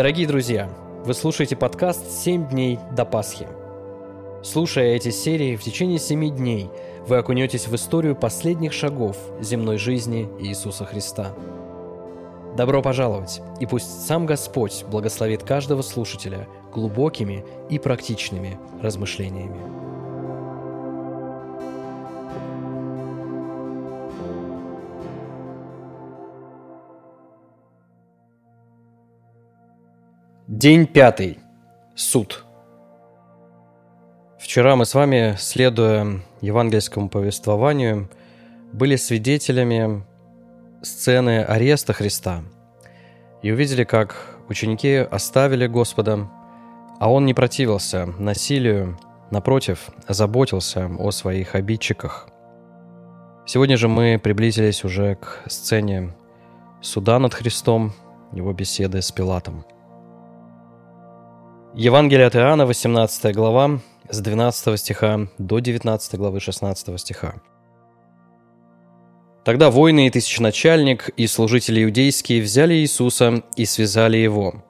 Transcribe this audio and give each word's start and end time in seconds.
Дорогие 0.00 0.26
друзья, 0.26 0.70
вы 1.04 1.12
слушаете 1.12 1.56
подкаст 1.56 2.06
«7 2.26 2.48
дней 2.48 2.78
до 2.96 3.04
Пасхи». 3.04 3.46
Слушая 4.42 4.94
эти 4.94 5.10
серии, 5.10 5.56
в 5.56 5.62
течение 5.62 5.98
семи 5.98 6.30
дней 6.30 6.70
вы 7.06 7.18
окунетесь 7.18 7.68
в 7.68 7.74
историю 7.74 8.16
последних 8.16 8.72
шагов 8.72 9.18
земной 9.42 9.76
жизни 9.76 10.26
Иисуса 10.40 10.86
Христа. 10.86 11.34
Добро 12.56 12.80
пожаловать, 12.80 13.42
и 13.60 13.66
пусть 13.66 14.06
сам 14.06 14.24
Господь 14.24 14.86
благословит 14.90 15.42
каждого 15.42 15.82
слушателя 15.82 16.48
глубокими 16.72 17.44
и 17.68 17.78
практичными 17.78 18.58
размышлениями. 18.80 19.79
День 30.62 30.86
пятый. 30.86 31.38
Суд. 31.94 32.44
Вчера 34.38 34.76
мы 34.76 34.84
с 34.84 34.92
вами, 34.94 35.34
следуя 35.38 36.20
евангельскому 36.42 37.08
повествованию, 37.08 38.10
были 38.70 38.96
свидетелями 38.96 40.04
сцены 40.82 41.42
ареста 41.44 41.94
Христа 41.94 42.42
и 43.40 43.50
увидели, 43.50 43.84
как 43.84 44.38
ученики 44.50 44.96
оставили 44.96 45.66
Господа, 45.66 46.28
а 46.98 47.10
Он 47.10 47.24
не 47.24 47.32
противился 47.32 48.04
насилию, 48.18 48.98
напротив, 49.30 49.88
заботился 50.08 50.90
о 50.98 51.10
своих 51.10 51.54
обидчиках. 51.54 52.28
Сегодня 53.46 53.78
же 53.78 53.88
мы 53.88 54.20
приблизились 54.22 54.84
уже 54.84 55.14
к 55.14 55.42
сцене 55.46 56.12
суда 56.82 57.18
над 57.18 57.32
Христом, 57.32 57.94
его 58.34 58.52
беседы 58.52 59.00
с 59.00 59.10
Пилатом– 59.10 59.64
Евангелие 61.76 62.26
от 62.26 62.34
Иоанна, 62.34 62.66
18 62.66 63.32
глава, 63.32 63.78
с 64.08 64.20
12 64.20 64.76
стиха 64.76 65.28
до 65.38 65.60
19 65.60 66.16
главы 66.16 66.40
16 66.40 67.00
стиха. 67.00 67.34
Тогда 69.44 69.70
воины 69.70 70.08
и 70.08 70.10
тысяченачальник 70.10 71.10
и 71.10 71.28
служители 71.28 71.84
иудейские 71.84 72.42
взяли 72.42 72.74
Иисуса 72.74 73.44
и 73.54 73.66
связали 73.66 74.16
его. 74.16 74.64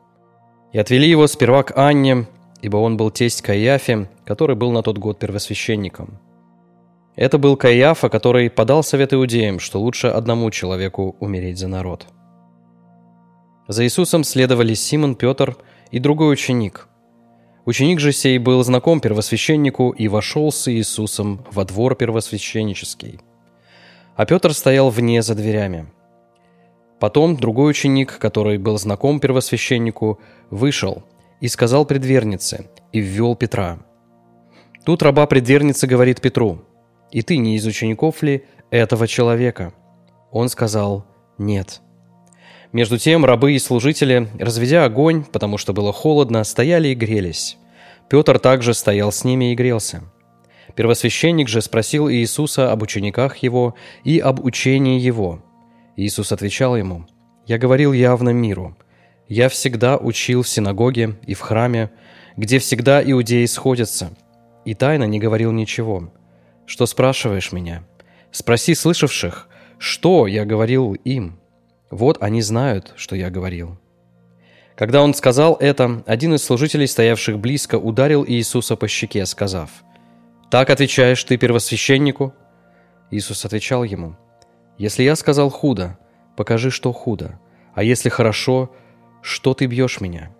И 0.73 0.79
отвели 0.79 1.09
его 1.09 1.27
сперва 1.27 1.63
к 1.63 1.75
Анне, 1.75 2.27
ибо 2.61 2.77
он 2.77 2.99
был 2.99 3.11
тесть 3.11 3.41
Каиафе, 3.41 4.07
который 4.27 4.55
был 4.55 4.71
на 4.71 4.83
тот 4.83 4.99
год 4.99 5.19
первосвященником. 5.19 6.21
Это 7.17 7.39
был 7.39 7.57
Каиафа, 7.57 8.11
который 8.11 8.51
подал 8.51 8.83
совет 8.83 9.15
иудеям, 9.15 9.59
что 9.59 9.81
лучше 9.81 10.09
одному 10.09 10.51
человеку 10.51 11.17
умереть 11.19 11.59
за 11.59 11.69
народ. 11.69 12.07
За 13.69 13.85
Иисусом 13.85 14.23
следовали 14.23 14.75
Симон, 14.75 15.15
Петр 15.15 15.57
и 15.91 15.99
другой 15.99 16.35
ученик– 16.35 16.89
Ученик 17.67 18.01
же 18.01 18.13
сей 18.13 18.39
был 18.39 18.63
знаком 18.65 19.01
первосвященнику 19.01 19.91
и 19.91 20.09
вошел 20.09 20.51
с 20.51 20.71
Иисусом 20.73 21.45
во 21.53 21.65
двор 21.65 21.95
первосвященнический. 21.95 23.21
А 24.17 24.27
Петр 24.27 24.55
стоял 24.55 24.91
вне 24.91 25.23
за 25.23 25.35
дверями. 25.35 25.87
Потом 26.99 27.37
другой 27.37 27.71
ученик, 27.71 28.19
который 28.19 28.59
был 28.59 28.79
знаком 28.79 29.21
первосвященнику, 29.21 30.21
вышел 30.51 31.03
и 31.41 31.49
сказал 31.49 31.85
предвернице, 31.87 32.67
и 32.93 33.01
ввел 33.01 33.35
Петра. 33.35 33.79
Тут 34.85 35.03
раба 35.03 35.27
предверницы 35.27 35.87
говорит 35.87 36.21
Петру, 36.21 36.63
«И 37.11 37.23
ты 37.23 37.39
не 37.39 37.57
из 37.57 37.67
учеников 37.67 38.23
ли 38.23 38.45
этого 38.71 39.07
человека?» 39.07 39.73
Он 40.31 40.49
сказал, 40.49 41.07
«Нет». 41.39 41.81
Между 42.73 42.99
тем 42.99 43.25
рабы 43.25 43.55
и 43.55 43.59
служители, 43.59 44.29
разведя 44.39 44.85
огонь, 44.85 45.25
потому 45.25 45.59
что 45.59 45.73
было 45.73 45.93
холодно, 45.93 46.45
стояли 46.45 46.89
и 46.89 46.95
грелись. 46.95 47.59
Петр 48.09 48.39
также 48.39 48.75
стоял 48.75 49.11
с 49.11 49.25
ними 49.25 49.53
и 49.53 49.55
грелся. 49.57 50.03
Первосвященник 50.77 51.49
же 51.49 51.63
спросил 51.63 52.09
Иисуса 52.09 52.71
об 52.71 52.83
учениках 52.83 53.39
его 53.39 53.75
и 54.05 54.21
об 54.21 54.45
учении 54.45 55.01
его. 55.01 55.43
Иисус 55.97 56.31
отвечал 56.31 56.77
ему, 56.77 57.07
«Я 57.45 57.59
говорил 57.59 57.93
явно 57.93 58.31
миру. 58.31 58.77
Я 59.29 59.49
всегда 59.49 59.97
учил 59.97 60.43
в 60.43 60.49
синагоге 60.49 61.17
и 61.27 61.35
в 61.35 61.41
храме, 61.41 61.91
где 62.37 62.61
всегда 62.61 63.03
иудеи 63.03 63.47
сходятся, 63.47 64.11
и 64.65 64.75
тайно 64.75 65.05
не 65.05 65.19
говорил 65.19 65.51
ничего. 65.51 66.13
Что 66.67 66.87
спрашиваешь 66.87 67.51
меня? 67.51 67.83
Спроси 68.31 68.77
слышавших, 68.77 69.49
что 69.79 70.29
я 70.29 70.45
говорил 70.45 70.95
им». 70.95 71.40
Вот 71.91 72.23
они 72.23 72.43
знают, 72.43 72.93
что 72.97 73.17
я 73.17 73.31
говорил». 73.31 73.79
Когда 74.81 75.03
он 75.03 75.13
сказал 75.13 75.59
это, 75.61 76.03
один 76.07 76.35
из 76.35 76.43
служителей, 76.43 76.87
стоявших 76.87 77.39
близко, 77.39 77.75
ударил 77.75 78.25
Иисуса 78.27 78.77
по 78.77 78.89
щеке, 78.89 79.27
сказав, 79.27 79.71
«Так 80.51 80.71
отвечаешь 80.71 81.23
ты 81.23 81.37
первосвященнику?» 81.37 82.33
Иисус 83.11 83.45
отвечал 83.45 83.85
ему, 83.85 84.17
«Если 84.79 85.03
я 85.03 85.17
сказал 85.17 85.51
худо, 85.51 85.99
покажи, 86.35 86.71
что 86.71 86.93
худо, 86.93 87.39
а 87.75 87.83
если 87.83 88.09
хорошо, 88.09 88.71
что 89.21 89.53
ты 89.53 89.67
бьешь 89.67 90.01
меня?» 90.01 90.31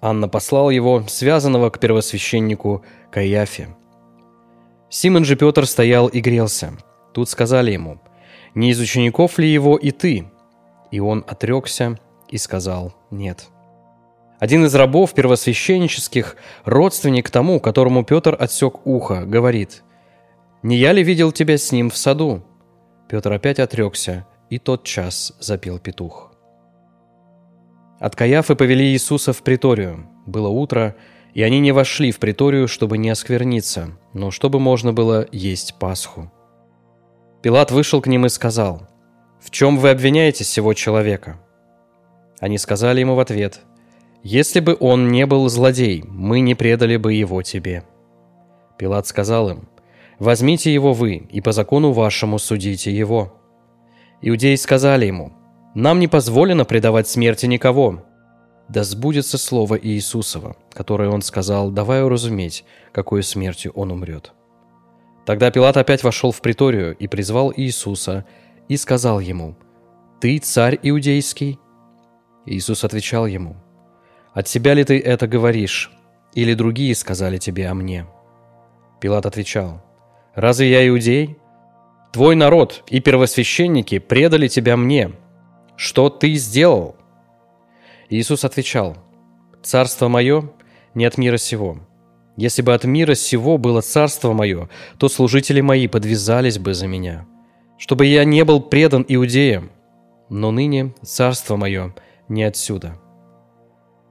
Анна 0.00 0.28
послал 0.28 0.70
его, 0.70 1.04
связанного 1.06 1.70
к 1.70 1.78
первосвященнику 1.78 2.84
Каиафе. 3.12 3.68
Симон 4.88 5.24
же 5.24 5.36
Петр 5.36 5.66
стоял 5.66 6.08
и 6.08 6.20
грелся. 6.20 6.72
Тут 7.14 7.28
сказали 7.28 7.70
ему, 7.70 8.00
«Не 8.54 8.70
из 8.70 8.80
учеников 8.80 9.38
ли 9.38 9.48
его 9.48 9.76
и 9.76 9.92
ты?» 9.92 10.26
И 10.90 11.00
он 11.00 11.24
отрекся 11.26 11.98
и 12.28 12.38
сказал 12.38 12.94
«нет». 13.10 13.48
Один 14.38 14.64
из 14.64 14.74
рабов 14.74 15.12
первосвященнических, 15.12 16.36
родственник 16.64 17.28
тому, 17.28 17.60
которому 17.60 18.04
Петр 18.04 18.34
отсек 18.38 18.86
ухо, 18.86 19.26
говорит 19.26 19.82
«Не 20.62 20.76
я 20.76 20.92
ли 20.92 21.02
видел 21.02 21.30
тебя 21.30 21.58
с 21.58 21.72
ним 21.72 21.90
в 21.90 21.96
саду?» 21.96 22.42
Петр 23.08 23.32
опять 23.32 23.58
отрекся, 23.58 24.26
и 24.48 24.58
тот 24.58 24.84
час 24.84 25.34
запел 25.40 25.78
петух. 25.78 26.32
От 27.98 28.16
Каяфы 28.16 28.54
повели 28.54 28.92
Иисуса 28.92 29.34
в 29.34 29.42
приторию. 29.42 30.08
Было 30.24 30.48
утро, 30.48 30.96
и 31.34 31.42
они 31.42 31.60
не 31.60 31.72
вошли 31.72 32.10
в 32.10 32.18
приторию, 32.18 32.66
чтобы 32.66 32.96
не 32.96 33.10
оскверниться, 33.10 33.98
но 34.14 34.30
чтобы 34.30 34.58
можно 34.58 34.94
было 34.94 35.26
есть 35.32 35.74
Пасху. 35.78 36.32
Пилат 37.42 37.70
вышел 37.70 38.00
к 38.00 38.06
ним 38.06 38.24
и 38.24 38.30
сказал, 38.30 38.88
«В 39.40 39.50
чем 39.50 39.78
вы 39.78 39.90
обвиняете 39.90 40.44
сего 40.44 40.74
человека?» 40.74 41.40
Они 42.40 42.58
сказали 42.58 43.00
ему 43.00 43.14
в 43.14 43.20
ответ, 43.20 43.60
«Если 44.22 44.60
бы 44.60 44.76
он 44.78 45.08
не 45.08 45.26
был 45.26 45.48
злодей, 45.48 46.04
мы 46.06 46.40
не 46.40 46.54
предали 46.54 46.96
бы 46.96 47.14
его 47.14 47.42
тебе». 47.42 47.84
Пилат 48.78 49.06
сказал 49.06 49.50
им, 49.50 49.68
«Возьмите 50.18 50.72
его 50.72 50.92
вы, 50.92 51.26
и 51.30 51.40
по 51.40 51.52
закону 51.52 51.92
вашему 51.92 52.38
судите 52.38 52.94
его». 52.94 53.34
Иудеи 54.22 54.54
сказали 54.56 55.06
ему, 55.06 55.32
«Нам 55.74 56.00
не 56.00 56.08
позволено 56.08 56.64
предавать 56.64 57.08
смерти 57.08 57.46
никого». 57.46 58.04
Да 58.68 58.84
сбудется 58.84 59.36
слово 59.36 59.78
Иисусова, 59.82 60.56
которое 60.72 61.08
он 61.08 61.22
сказал, 61.22 61.70
давая 61.70 62.04
уразуметь, 62.04 62.64
какой 62.92 63.22
смертью 63.22 63.72
он 63.74 63.90
умрет. 63.90 64.32
Тогда 65.26 65.50
Пилат 65.50 65.76
опять 65.76 66.04
вошел 66.04 66.30
в 66.30 66.40
приторию 66.40 66.96
и 66.96 67.08
призвал 67.08 67.52
Иисуса 67.56 68.26
и 68.70 68.76
сказал 68.76 69.18
ему, 69.18 69.56
«Ты 70.20 70.38
царь 70.38 70.78
иудейский?» 70.80 71.58
Иисус 72.46 72.84
отвечал 72.84 73.26
ему, 73.26 73.56
«От 74.32 74.46
себя 74.46 74.74
ли 74.74 74.84
ты 74.84 75.00
это 75.00 75.26
говоришь, 75.26 75.90
или 76.34 76.54
другие 76.54 76.94
сказали 76.94 77.38
тебе 77.38 77.66
о 77.68 77.74
мне?» 77.74 78.06
Пилат 79.00 79.26
отвечал, 79.26 79.82
«Разве 80.36 80.70
я 80.70 80.86
иудей? 80.88 81.36
Твой 82.12 82.36
народ 82.36 82.84
и 82.88 83.00
первосвященники 83.00 83.98
предали 83.98 84.46
тебя 84.46 84.76
мне. 84.76 85.14
Что 85.74 86.08
ты 86.08 86.34
сделал?» 86.34 86.94
Иисус 88.08 88.44
отвечал, 88.44 88.96
«Царство 89.64 90.06
мое 90.06 90.48
не 90.94 91.06
от 91.06 91.18
мира 91.18 91.38
сего. 91.38 91.78
Если 92.36 92.62
бы 92.62 92.72
от 92.72 92.84
мира 92.84 93.16
сего 93.16 93.58
было 93.58 93.80
царство 93.80 94.32
мое, 94.32 94.68
то 94.96 95.08
служители 95.08 95.60
мои 95.60 95.88
подвязались 95.88 96.60
бы 96.60 96.72
за 96.72 96.86
меня, 96.86 97.26
чтобы 97.80 98.04
я 98.04 98.24
не 98.24 98.44
был 98.44 98.60
предан 98.60 99.06
иудеям. 99.08 99.70
Но 100.28 100.52
ныне 100.52 100.94
царство 101.02 101.56
мое 101.56 101.94
не 102.28 102.44
отсюда». 102.44 103.00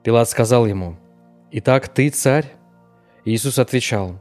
Пилат 0.04 0.28
сказал 0.28 0.66
ему, 0.66 0.98
«Итак, 1.52 1.88
ты 1.88 2.10
царь?» 2.10 2.52
Иисус 3.26 3.60
отвечал, 3.60 4.20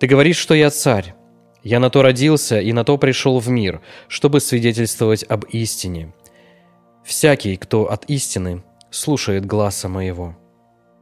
«Ты 0.00 0.08
говоришь, 0.08 0.36
что 0.36 0.54
я 0.54 0.68
царь. 0.70 1.14
Я 1.62 1.78
на 1.78 1.90
то 1.90 2.02
родился 2.02 2.60
и 2.60 2.72
на 2.72 2.82
то 2.82 2.98
пришел 2.98 3.38
в 3.38 3.48
мир, 3.48 3.80
чтобы 4.08 4.40
свидетельствовать 4.40 5.24
об 5.28 5.44
истине. 5.44 6.12
Всякий, 7.04 7.56
кто 7.56 7.88
от 7.88 8.04
истины, 8.10 8.64
слушает 8.90 9.46
гласа 9.46 9.88
моего». 9.88 10.36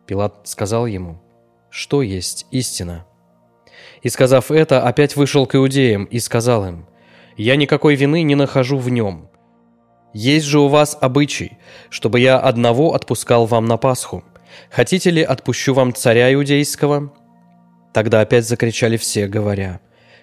Пилат 0.07 0.47
сказал 0.47 0.85
ему, 0.85 1.19
«Что 1.71 2.03
есть 2.03 2.47
истина?» 2.51 3.07
И, 4.03 4.11
сказав 4.11 4.51
это, 4.51 4.83
опять 4.83 5.17
вышел 5.17 5.47
к 5.47 5.55
иудеям 5.55 6.05
и 6.05 6.19
сказал 6.19 6.67
им, 6.67 6.87
я 7.41 7.57
никакой 7.57 7.95
вины 7.95 8.23
не 8.23 8.35
нахожу 8.35 8.77
в 8.77 8.91
нем. 8.91 9.29
Есть 10.13 10.47
же 10.47 10.61
у 10.61 10.69
вас 10.69 10.97
обычай, 11.01 11.59
чтобы 11.89 12.21
я 12.21 12.39
одного 12.39 12.95
отпускал 12.95 13.47
вам 13.47 13.65
на 13.65 13.77
Пасху. 13.77 14.25
Хотите 14.71 15.11
ли, 15.11 15.23
отпущу 15.23 15.73
вам 15.73 15.95
царя 15.95 16.33
иудейского?» 16.35 17.13
Тогда 17.95 18.21
опять 18.21 18.47
закричали 18.47 18.97
все, 18.97 19.27
говоря, 19.27 19.81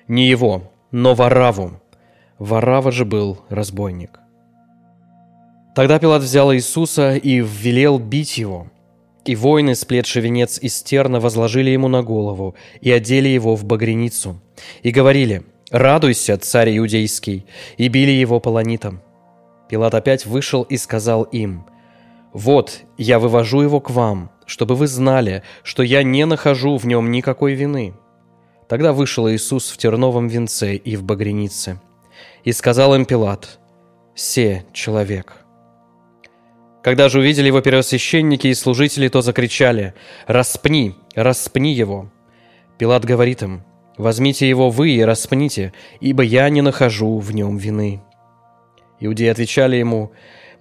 «Не 0.08 0.28
его, 0.28 0.72
но 0.92 1.16
Вараву». 1.16 1.82
Варава 2.38 2.92
же 2.92 3.04
был 3.04 3.40
разбойник. 3.50 4.20
Тогда 5.76 5.98
Пилат 5.98 6.22
взял 6.22 6.54
Иисуса 6.54 7.16
и 7.16 7.40
велел 7.40 7.98
бить 7.98 8.38
его. 8.38 8.68
И 9.26 9.36
воины, 9.36 9.74
сплетши 9.74 10.22
венец 10.22 10.60
из 10.60 10.84
терна, 10.84 11.20
возложили 11.20 11.72
ему 11.72 11.88
на 11.88 12.04
голову 12.04 12.56
и 12.80 12.92
одели 12.92 13.28
его 13.28 13.56
в 13.56 13.66
багреницу. 13.66 14.40
И 14.84 14.92
говорили, 14.92 15.44
«Радуйся, 15.72 16.38
царь 16.38 16.78
иудейский!» 16.78 17.46
и 17.78 17.88
били 17.90 18.12
его 18.12 18.40
полонитом. 18.40 19.02
Пилат 19.70 19.96
опять 19.96 20.26
вышел 20.26 20.64
и 20.64 20.78
сказал 20.78 21.24
им, 21.24 21.66
«Вот, 22.32 22.82
я 22.98 23.20
вывожу 23.20 23.62
его 23.62 23.82
к 23.82 23.90
вам, 23.90 24.32
чтобы 24.46 24.76
вы 24.76 24.88
знали, 24.88 25.44
что 25.64 25.84
я 25.84 26.04
не 26.04 26.26
нахожу 26.26 26.78
в 26.78 26.86
нем 26.86 27.12
никакой 27.12 27.54
вины». 27.54 27.94
Тогда 28.70 28.94
вышел 28.94 29.30
Иисус 29.30 29.70
в 29.70 29.78
терновом 29.78 30.28
венце 30.28 30.76
и 30.76 30.96
в 30.96 31.04
багренице. 31.04 31.82
И 32.44 32.52
сказал 32.54 32.96
им 32.96 33.06
Пилат, 33.06 33.60
«Се 34.16 34.66
человек». 34.74 35.46
Когда 36.82 37.10
же 37.10 37.20
увидели 37.20 37.48
его 37.48 37.60
первосвященники 37.60 38.48
и 38.48 38.54
служители, 38.54 39.10
то 39.10 39.22
закричали, 39.22 39.94
«Распни, 40.28 40.96
распни 41.16 41.74
его!» 41.74 42.10
Пилат 42.78 43.04
говорит 43.04 43.42
им, 43.42 43.64
«Возьмите 43.98 44.48
его 44.48 44.70
вы 44.70 44.92
и 44.92 45.02
распните, 45.02 45.74
ибо 46.00 46.24
я 46.24 46.50
не 46.50 46.62
нахожу 46.62 47.18
в 47.18 47.34
нем 47.34 47.58
вины». 47.58 48.02
Иудеи 49.00 49.28
отвечали 49.28 49.76
ему, 49.76 50.12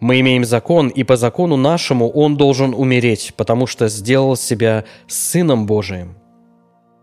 «Мы 0.01 0.21
имеем 0.21 0.45
закон, 0.45 0.89
и 0.89 1.05
по 1.05 1.17
закону 1.17 1.57
нашему 1.57 2.09
он 2.11 2.37
должен 2.37 2.75
умереть, 2.75 3.33
потому 3.37 3.67
что 3.67 3.89
сделал 3.89 4.37
себя 4.37 4.85
Сыном 5.07 5.67
Божиим». 5.67 6.17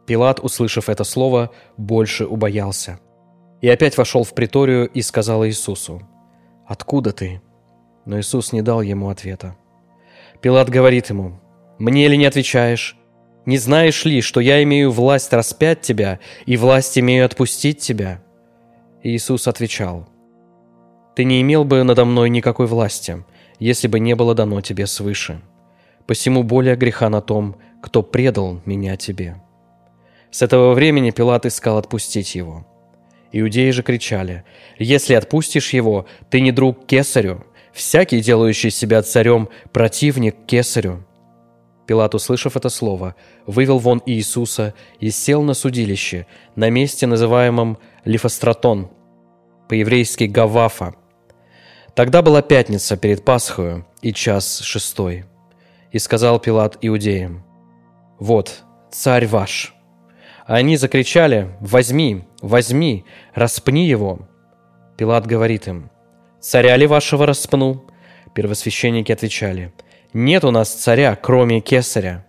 Пилат, 0.05 0.39
услышав 0.43 0.89
это 0.89 1.03
слово, 1.03 1.51
больше 1.77 2.25
убоялся. 2.25 2.99
И 3.61 3.69
опять 3.69 3.97
вошел 3.97 4.23
в 4.23 4.33
приторию 4.33 4.87
и 4.87 5.01
сказал 5.01 5.45
Иисусу, 5.45 6.01
«Откуда 6.67 7.13
ты?» 7.13 7.41
Но 8.05 8.19
Иисус 8.19 8.51
не 8.51 8.61
дал 8.61 8.81
ему 8.81 9.09
ответа. 9.09 9.55
Пилат 10.41 10.69
говорит 10.69 11.09
ему, 11.09 11.39
«Мне 11.79 12.07
ли 12.09 12.17
не 12.17 12.25
отвечаешь? 12.25 12.97
Не 13.45 13.57
знаешь 13.57 14.05
ли, 14.05 14.21
что 14.21 14.39
я 14.39 14.63
имею 14.63 14.91
власть 14.91 15.33
распять 15.33 15.81
тебя 15.81 16.19
и 16.45 16.57
власть 16.57 16.97
имею 16.97 17.25
отпустить 17.25 17.79
тебя?» 17.79 18.21
Иисус 19.03 19.47
отвечал, 19.47 20.07
ты 21.15 21.25
не 21.25 21.41
имел 21.41 21.63
бы 21.63 21.83
надо 21.83 22.05
мной 22.05 22.29
никакой 22.29 22.65
власти, 22.65 23.23
если 23.59 23.87
бы 23.87 23.99
не 23.99 24.15
было 24.15 24.33
дано 24.33 24.61
тебе 24.61 24.87
свыше. 24.87 25.41
Посему 26.07 26.43
более 26.43 26.75
греха 26.75 27.09
на 27.09 27.21
том, 27.21 27.55
кто 27.81 28.01
предал 28.01 28.61
меня 28.65 28.97
тебе». 28.97 29.35
С 30.31 30.41
этого 30.41 30.73
времени 30.73 31.11
Пилат 31.11 31.45
искал 31.45 31.77
отпустить 31.77 32.33
его. 32.33 32.65
Иудеи 33.31 33.69
же 33.69 33.83
кричали, 33.83 34.43
«Если 34.79 35.13
отпустишь 35.13 35.73
его, 35.73 36.07
ты 36.31 36.41
не 36.41 36.51
друг 36.51 36.87
кесарю. 36.87 37.43
Всякий, 37.71 38.19
делающий 38.19 38.71
себя 38.71 39.03
царем, 39.03 39.49
противник 39.71 40.35
кесарю». 40.47 41.05
Пилат, 41.85 42.15
услышав 42.15 42.55
это 42.55 42.69
слово, 42.69 43.15
вывел 43.45 43.77
вон 43.79 44.01
Иисуса 44.05 44.73
и 44.99 45.09
сел 45.09 45.41
на 45.43 45.53
судилище, 45.53 46.27
на 46.55 46.69
месте, 46.69 47.07
называемом 47.07 47.77
Лифостратон, 48.05 48.89
по-еврейски 49.67 50.25
Гавафа, 50.25 50.95
Тогда 51.95 52.23
была 52.23 52.41
пятница 52.41 52.97
перед 52.97 53.23
Пасхою 53.23 53.85
и 54.01 54.13
час 54.13 54.61
шестой. 54.61 55.25
И 55.91 55.99
сказал 55.99 56.39
Пилат 56.39 56.77
иудеям, 56.81 57.43
«Вот, 58.17 58.63
царь 58.91 59.27
ваш». 59.27 59.75
Они 60.45 60.75
закричали, 60.75 61.55
«Возьми, 61.59 62.23
возьми, 62.41 63.05
распни 63.35 63.87
его». 63.87 64.27
Пилат 64.97 65.27
говорит 65.27 65.67
им, 65.67 65.91
«Царя 66.39 66.75
ли 66.77 66.87
вашего 66.87 67.27
распну?» 67.27 67.85
Первосвященники 68.33 69.11
отвечали, 69.11 69.71
«Нет 70.13 70.43
у 70.43 70.51
нас 70.51 70.71
царя, 70.71 71.15
кроме 71.15 71.59
кесаря». 71.59 72.25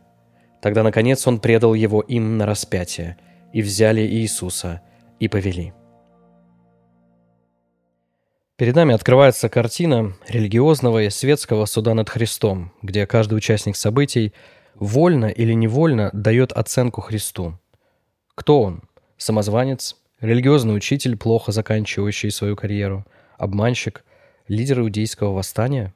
Тогда, 0.63 0.83
наконец, 0.83 1.27
он 1.27 1.39
предал 1.39 1.75
его 1.75 2.01
им 2.01 2.39
на 2.39 2.47
распятие, 2.47 3.19
и 3.53 3.61
взяли 3.61 4.01
Иисуса 4.01 4.81
и 5.21 5.29
повели. 5.29 5.75
Перед 8.57 8.75
нами 8.77 8.95
открывается 8.95 9.49
картина 9.49 10.15
религиозного 10.29 11.03
и 11.03 11.11
светского 11.11 11.67
суда 11.67 11.93
над 11.93 12.09
Христом, 12.09 12.73
где 12.83 13.07
каждый 13.07 13.35
участник 13.35 13.77
событий 13.77 14.33
вольно 14.77 15.27
или 15.27 15.53
невольно 15.53 16.11
дает 16.13 16.53
оценку 16.53 17.01
Христу. 17.01 17.59
Кто 18.35 18.63
он? 18.63 18.83
Самозванец? 19.17 19.97
Религиозный 20.21 20.77
учитель, 20.77 21.17
плохо 21.17 21.53
заканчивающий 21.53 22.31
свою 22.31 22.57
карьеру? 22.57 23.05
Обманщик? 23.39 24.05
Лидер 24.49 24.81
иудейского 24.81 25.33
восстания? 25.33 25.93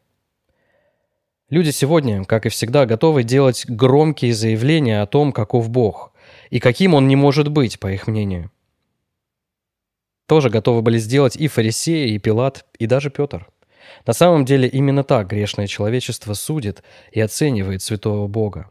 Люди 1.51 1.71
сегодня, 1.71 2.25
как 2.25 2.47
и 2.47 2.51
всегда, 2.51 2.87
готовы 2.87 3.23
делать 3.23 3.65
громкие 3.69 4.35
заявления 4.35 5.03
о 5.03 5.07
том, 5.07 5.33
каков 5.33 5.71
Бог, 5.71 6.13
и 6.51 6.61
каким 6.61 6.95
он 6.95 7.09
не 7.09 7.17
может 7.17 7.49
быть, 7.49 7.81
по 7.81 7.91
их 7.91 8.07
мнению– 8.07 8.51
тоже 10.29 10.51
готовы 10.51 10.83
были 10.83 10.99
сделать 10.99 11.37
и 11.37 11.49
фарисеи, 11.49 12.11
и 12.11 12.19
Пилат, 12.19 12.67
и 12.79 12.87
даже 12.87 13.09
Петр. 13.09 13.49
На 14.07 14.13
самом 14.13 14.45
деле 14.45 14.69
именно 14.69 15.03
так 15.03 15.27
грешное 15.27 15.67
человечество 15.67 16.35
судит 16.35 16.83
и 17.11 17.21
оценивает 17.21 17.81
святого 17.81 18.29
Бога. 18.29 18.71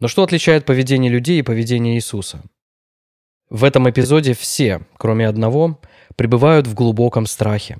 Но 0.00 0.08
что 0.08 0.24
отличает 0.24 0.66
поведение 0.66 1.10
людей 1.10 1.38
и 1.38 1.42
поведение 1.42 1.94
Иисуса? 1.94 2.42
В 3.48 3.62
этом 3.62 3.88
эпизоде 3.88 4.34
все, 4.34 4.80
кроме 4.96 5.28
одного, 5.28 5.80
пребывают 6.16 6.66
в 6.66 6.74
глубоком 6.74 7.26
страхе. 7.26 7.78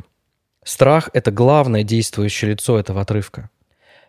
Страх– 0.65 1.11
это 1.13 1.33
главное 1.33 1.83
действующее 1.83 2.53
лицо 2.53 2.79
этого 2.79 3.01
отрывка. 3.01 3.51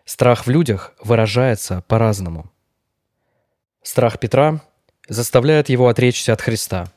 Страх 0.06 0.46
в 0.46 0.50
людях 0.50 0.94
выражается 1.02 1.84
по-разному. 1.86 2.50
Страх 3.82 4.18
Петра 4.18 4.62
заставляет 5.06 5.68
его 5.68 5.88
отречься 5.88 6.32
от 6.32 6.40
Христа– 6.40 6.90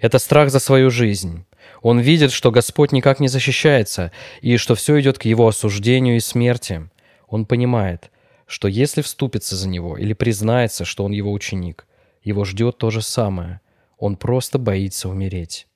это 0.00 0.18
страх 0.18 0.50
за 0.50 0.58
свою 0.58 0.90
жизнь. 0.90 1.44
Он 1.80 2.00
видит, 2.00 2.32
что 2.32 2.50
Господь 2.50 2.92
никак 2.92 3.20
не 3.20 3.28
защищается, 3.28 4.12
и 4.40 4.56
что 4.56 4.74
все 4.74 5.00
идет 5.00 5.18
к 5.18 5.24
его 5.24 5.48
осуждению 5.48 6.16
и 6.16 6.20
смерти. 6.20 6.88
Он 7.28 7.46
понимает, 7.46 8.10
что 8.46 8.68
если 8.68 9.02
вступится 9.02 9.56
за 9.56 9.68
него 9.68 9.96
или 9.96 10.12
признается, 10.12 10.84
что 10.84 11.04
он 11.04 11.12
его 11.12 11.32
ученик, 11.32 11.86
его 12.22 12.44
ждет 12.44 12.78
то 12.78 12.90
же 12.90 13.02
самое. 13.02 13.60
Он 13.98 14.16
просто 14.16 14.58
боится 14.58 15.08
умереть. 15.08 15.66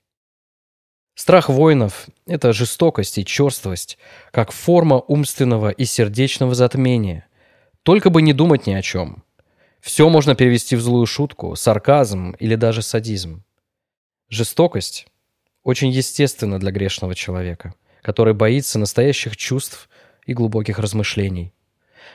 Страх 1.16 1.48
воинов– 1.48 2.08
это 2.26 2.52
жестокость 2.52 3.16
и 3.16 3.24
черствость, 3.24 3.96
как 4.32 4.52
форма 4.52 4.96
умственного 4.98 5.70
и 5.70 5.86
сердечного 5.86 6.54
затмения. 6.54 7.26
Только 7.84 8.10
бы 8.10 8.20
не 8.20 8.34
думать 8.34 8.66
ни 8.66 8.74
о 8.74 8.82
чем. 8.82 9.24
Все 9.80 10.10
можно 10.10 10.34
перевести 10.34 10.76
в 10.76 10.82
злую 10.82 11.06
шутку, 11.06 11.56
сарказм 11.56 12.32
или 12.32 12.54
даже 12.54 12.82
садизм. 12.82 13.42
Жестокость 14.28 15.06
очень 15.62 15.88
естественна 15.88 16.60
для 16.60 16.70
грешного 16.70 17.14
человека, 17.14 17.72
который 18.02 18.34
боится 18.34 18.78
настоящих 18.78 19.38
чувств 19.38 19.88
и 20.26 20.34
глубоких 20.34 20.78
размышлений. 20.78 21.54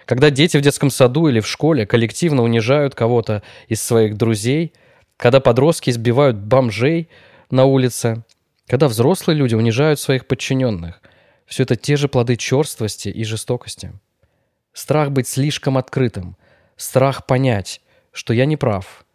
Когда 0.05 0.29
дети 0.29 0.57
в 0.57 0.61
детском 0.61 0.91
саду 0.91 1.27
или 1.27 1.39
в 1.39 1.47
школе 1.47 1.87
коллективно 1.87 2.43
унижают 2.43 2.93
кого-то 2.93 3.41
из 3.67 3.81
своих 3.81 4.15
друзей, 4.15 4.73
когда 5.17 5.39
подростки 5.39 5.89
избивают 5.89 6.37
бомжей 6.37 7.09
на 7.49 7.65
улице, 7.65 8.23
когда 8.71 8.87
взрослые 8.87 9.35
люди 9.35 9.53
унижают 9.53 9.99
своих 9.99 10.25
подчиненных, 10.25 11.01
все 11.45 11.63
это 11.63 11.75
те 11.75 11.97
же 11.97 12.07
плоды 12.07 12.37
черствости 12.37 13.09
и 13.09 13.25
жестокости. 13.25 13.91
Страх 14.71 15.11
быть 15.11 15.27
слишком 15.27 15.77
открытым, 15.77 16.37
страх 16.77 17.25
понять, 17.25 17.81
что 18.13 18.33
я 18.33 18.45
не 18.45 18.55
прав 18.55 19.05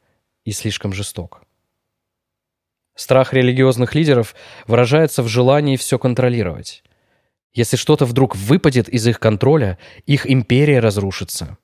и 0.44 0.52
слишком 0.52 0.92
жесток. 0.92 1.40
Страх 2.94 3.32
религиозных 3.32 3.94
лидеров 3.94 4.34
выражается 4.66 5.22
в 5.22 5.28
желании 5.28 5.76
все 5.76 5.98
контролировать. 5.98 6.84
Если 7.54 7.78
что-то 7.78 8.04
вдруг 8.04 8.36
выпадет 8.36 8.90
из 8.90 9.06
их 9.06 9.18
контроля, 9.18 9.78
их 10.04 10.30
империя 10.30 10.80
разрушится. 10.80 11.56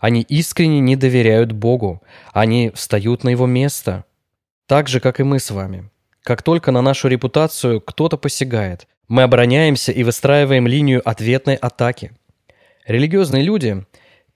Они 0.00 0.22
искренне 0.22 0.80
не 0.80 0.96
доверяют 0.96 1.52
Богу, 1.52 2.02
они 2.32 2.72
встают 2.74 3.22
на 3.22 3.28
его 3.28 3.46
место. 3.46 4.04
Так 4.66 4.88
же, 4.88 4.98
как 4.98 5.20
и 5.20 5.22
мы 5.22 5.38
с 5.38 5.52
вами. 5.52 5.88
Как 6.26 6.42
только 6.42 6.72
на 6.72 6.82
нашу 6.82 7.06
репутацию 7.06 7.80
кто-то 7.80 8.16
посягает, 8.16 8.88
мы 9.06 9.22
обороняемся 9.22 9.92
и 9.92 10.02
выстраиваем 10.02 10.66
линию 10.66 11.00
ответной 11.08 11.54
атаки. 11.54 12.10
Религиозные 12.84 13.44
люди, 13.44 13.86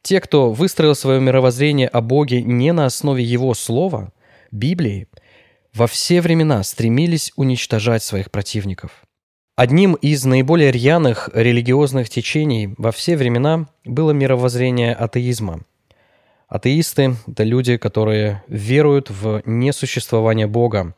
те, 0.00 0.20
кто 0.20 0.52
выстроил 0.52 0.94
свое 0.94 1.20
мировоззрение 1.20 1.88
о 1.88 2.00
Боге 2.00 2.42
не 2.42 2.72
на 2.72 2.86
основе 2.86 3.24
Его 3.24 3.54
Слова, 3.54 4.12
Библии, 4.52 5.08
во 5.74 5.88
все 5.88 6.20
времена 6.20 6.62
стремились 6.62 7.32
уничтожать 7.34 8.04
своих 8.04 8.30
противников. 8.30 8.92
Одним 9.56 9.94
из 9.94 10.24
наиболее 10.24 10.70
рьяных 10.70 11.28
религиозных 11.34 12.08
течений 12.08 12.72
во 12.78 12.92
все 12.92 13.16
времена 13.16 13.66
было 13.84 14.12
мировоззрение 14.12 14.94
атеизма. 14.94 15.64
Атеисты– 16.46 17.16
это 17.26 17.42
люди, 17.42 17.76
которые 17.78 18.44
веруют 18.46 19.10
в 19.10 19.42
несуществование 19.44 20.46
Бога. 20.46 20.94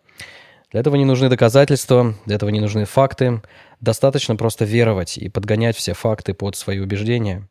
Для 0.73 0.81
этого 0.81 0.97
не 0.97 1.05
нужны 1.05 1.29
доказательства, 1.29 2.15
для 2.27 2.37
этого 2.37 2.51
не 2.51 2.61
нужны 2.61 2.85
факты. 2.85 3.43
Достаточно 3.81 4.37
просто 4.37 4.65
веровать 4.65 5.17
и 5.19 5.29
подгонять 5.29 5.77
все 5.77 5.93
факты 5.93 6.35
под 6.35 6.57
свои 6.57 6.81
убеждения. 6.81 7.49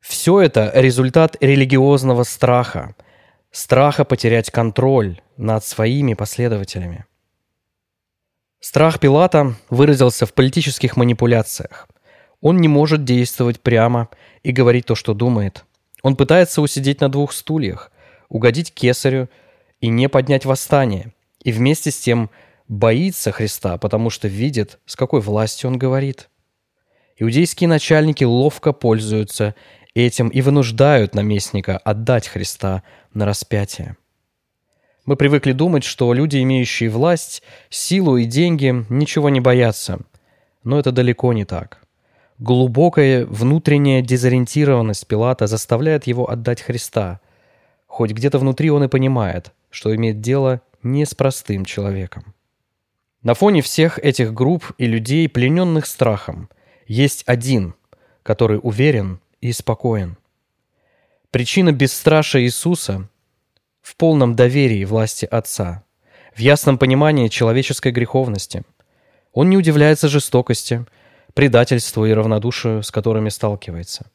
Все 0.00 0.40
это 0.40 0.72
результат 0.74 1.36
религиозного 1.40 2.22
страха, 2.22 2.96
страха 3.50 4.04
потерять 4.04 4.50
контроль 4.50 5.20
над 5.36 5.64
своими 5.64 6.14
последователями– 6.14 7.04
Страх 8.64 9.00
Пилата 9.00 9.56
выразился 9.70 10.24
в 10.24 10.34
политических 10.34 10.96
манипуляциях. 10.96 11.88
Он 12.40 12.58
не 12.58 12.68
может 12.68 13.02
действовать 13.02 13.60
прямо 13.60 14.08
и 14.44 14.52
говорить 14.52 14.86
то, 14.86 14.94
что 14.94 15.14
думает. 15.14 15.64
Он 16.04 16.14
пытается 16.14 16.62
усидеть 16.62 17.00
на 17.00 17.08
двух 17.08 17.32
стульях, 17.32 17.90
угодить 18.28 18.72
кесарю 18.72 19.28
и 19.80 19.88
не 19.88 20.08
поднять 20.08 20.44
восстание. 20.44 21.12
И 21.42 21.50
вместе 21.50 21.90
с 21.90 21.98
тем 21.98 22.30
боится 22.68 23.32
Христа, 23.32 23.78
потому 23.78 24.10
что 24.10 24.28
видит, 24.28 24.78
с 24.86 24.96
какой 24.96 25.20
властью 25.20 25.70
он 25.70 25.78
говорит. 25.78 26.28
Иудейские 27.18 27.68
начальники 27.68 28.24
ловко 28.24 28.72
пользуются 28.72 29.54
этим 29.94 30.28
и 30.28 30.40
вынуждают 30.40 31.14
наместника 31.14 31.78
отдать 31.78 32.28
Христа 32.28 32.82
на 33.14 33.26
распятие. 33.26 33.96
Мы 35.04 35.16
привыкли 35.16 35.52
думать, 35.52 35.84
что 35.84 36.12
люди, 36.14 36.40
имеющие 36.42 36.88
власть, 36.88 37.42
силу 37.70 38.16
и 38.16 38.24
деньги, 38.24 38.84
ничего 38.88 39.30
не 39.30 39.40
боятся. 39.40 39.98
Но 40.62 40.78
это 40.78 40.92
далеко 40.92 41.32
не 41.32 41.44
так. 41.44 41.82
Глубокая 42.38 43.26
внутренняя 43.26 44.00
дезориентированность 44.00 45.06
Пилата 45.06 45.46
заставляет 45.46 46.06
его 46.06 46.30
отдать 46.30 46.62
Христа. 46.62 47.20
Хоть 47.86 48.12
где-то 48.12 48.38
внутри 48.38 48.70
он 48.70 48.84
и 48.84 48.88
понимает, 48.88 49.52
что 49.70 49.94
имеет 49.94 50.20
дело 50.20 50.60
не 50.82 51.04
с 51.04 51.14
простым 51.14 51.64
человеком. 51.64 52.34
На 53.22 53.34
фоне 53.34 53.62
всех 53.62 54.00
этих 54.00 54.34
групп 54.34 54.72
и 54.78 54.86
людей, 54.86 55.28
плененных 55.28 55.86
страхом, 55.86 56.48
есть 56.88 57.22
один, 57.26 57.74
который 58.24 58.58
уверен 58.60 59.20
и 59.40 59.52
спокоен. 59.52 60.16
Причина 61.30 61.70
бесстрашия 61.72 62.42
Иисуса 62.42 63.08
в 63.80 63.96
полном 63.96 64.34
доверии 64.34 64.84
власти 64.84 65.24
Отца, 65.24 65.84
в 66.34 66.40
ясном 66.40 66.78
понимании 66.78 67.28
человеческой 67.28 67.92
греховности. 67.92 68.64
Он 69.32 69.48
не 69.50 69.56
удивляется 69.56 70.08
жестокости, 70.08 70.84
предательству 71.32 72.04
и 72.04 72.12
равнодушию, 72.12 72.82
с 72.82 72.90
которыми 72.90 73.28
сталкивается. 73.28 74.06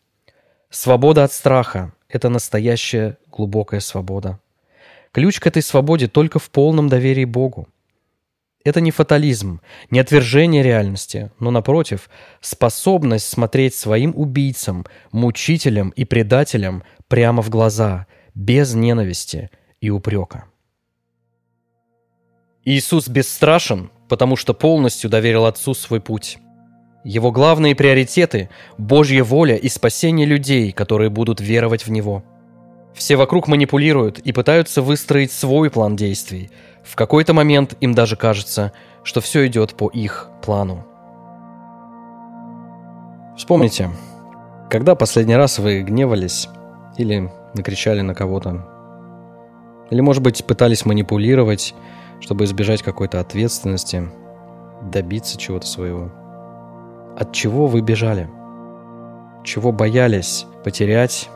Свобода 0.69 1.23
от 1.23 1.31
страха– 1.31 1.93
это 2.09 2.27
настоящая 2.27 3.17
глубокая 3.31 3.79
свобода. 3.79 4.39
Ключ 5.13 5.39
к 5.39 5.47
этой 5.47 5.61
свободе 5.61 6.09
только 6.09 6.39
в 6.39 6.49
полном 6.49 6.89
доверии 6.89 7.25
Богу. 7.25 7.69
Это 8.67 8.81
не 8.81 8.91
фатализм, 8.91 9.61
не 9.91 9.99
отвержение 9.99 10.61
реальности, 10.61 11.31
но, 11.39 11.51
напротив, 11.51 12.09
способность 12.41 13.29
смотреть 13.29 13.75
своим 13.75 14.11
убийцам, 14.13 14.85
мучителям 15.13 15.91
и 15.91 16.03
предателям 16.03 16.83
прямо 17.07 17.41
в 17.41 17.49
глаза– 17.49 18.07
без 18.35 18.73
ненависти 18.73 19.51
и 19.79 19.89
упрека. 19.89 20.43
Иисус 22.65 23.07
бесстрашен, 23.07 23.89
потому 24.09 24.35
что 24.35 24.53
полностью 24.53 25.09
доверил 25.09 25.45
Отцу 25.45 25.73
свой 25.73 26.01
путь. 26.01 26.37
Его 27.05 27.31
главные 27.31 27.73
приоритеты– 27.73 28.49
Божья 28.77 29.23
воля 29.23 29.55
и 29.55 29.69
спасение 29.69 30.27
людей, 30.27 30.73
которые 30.73 31.09
будут 31.09 31.39
веровать 31.39 31.87
в 31.87 31.89
Него. 31.89 32.25
Все 32.93 33.15
вокруг 33.15 33.47
манипулируют 33.47 34.19
и 34.19 34.33
пытаются 34.33 34.81
выстроить 34.81 35.31
свой 35.31 35.69
план 35.69 35.95
действий. 35.95 36.49
В 36.87 36.95
какой-то 36.95 37.33
момент 37.33 37.75
им 37.81 37.93
даже 37.93 38.15
кажется, 38.15 38.71
что 39.03 39.19
все 39.19 39.45
идет 39.47 39.75
по 39.75 39.89
их 39.89 40.29
плану. 40.41 40.85
Вспомните, 43.35 43.89
когда 44.69 44.95
последний 44.95 45.35
раз 45.35 45.59
вы 45.59 45.81
гневались 45.81 46.47
или 46.97 47.29
накричали 47.53 48.01
на 48.01 48.15
кого-то. 48.15 48.65
Или, 49.89 49.99
может 49.99 50.23
быть, 50.23 50.45
пытались 50.45 50.85
манипулировать, 50.85 51.75
чтобы 52.21 52.45
избежать 52.45 52.81
какой-то 52.81 53.19
ответственности, 53.19 54.09
добиться 54.81 55.37
чего-то 55.37 55.67
своего. 55.67 56.09
От 57.17 57.33
чего 57.33 57.67
вы 57.67 57.81
бежали? 57.81 58.29
Чего 59.43 59.71
боялись 59.73 60.45
потерять 60.63 61.29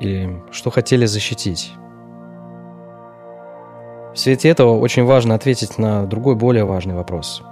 или 0.00 0.42
что 0.50 0.70
хотели 0.70 1.06
защитить? 1.06 1.72
В 4.14 4.18
свете 4.18 4.48
этого 4.48 4.78
очень 4.78 5.04
важно 5.04 5.34
ответить 5.34 5.78
на 5.78 6.06
другой 6.06 6.34
более 6.34 6.64
важный 6.64 6.94
вопрос. 6.94 7.42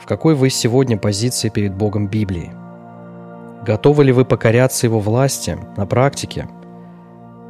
В 0.00 0.06
какой 0.06 0.34
вы 0.34 0.50
сегодня 0.50 0.98
позиции 0.98 1.48
перед 1.48 1.74
Богом 1.74 2.08
Библии? 2.08 2.52
Готовы 3.64 4.04
ли 4.04 4.12
вы 4.12 4.24
покоряться 4.24 4.86
Его 4.86 5.00
власти 5.00 5.58
на 5.76 5.86
практике– 5.86 6.48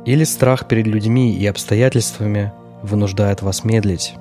или 0.04 0.24
страх 0.24 0.68
перед 0.68 0.86
людьми 0.86 1.32
и 1.34 1.46
обстоятельствами 1.46 2.52
вынуждает 2.82 3.42
вас 3.42 3.64
медлить? 3.64 4.14